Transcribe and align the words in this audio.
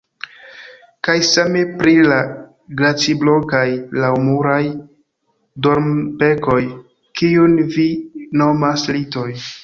Kaj 1.07 1.15
same 1.31 1.59
pri 1.81 1.91
la 2.11 2.15
glaciblokaj 2.79 3.65
laŭmuraj 4.05 4.61
dormbenkoj, 5.67 6.59
kiujn 7.21 7.55
vi 7.77 7.87
nomas 8.43 8.87
litoj. 8.97 9.29